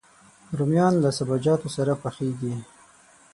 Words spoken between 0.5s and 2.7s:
رومیان له سابهجاتو سره پخېږي